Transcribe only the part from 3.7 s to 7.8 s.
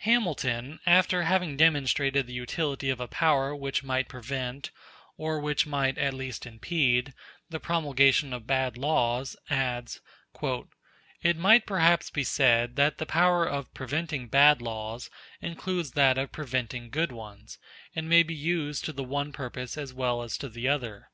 might prevent, or which might at least impede, the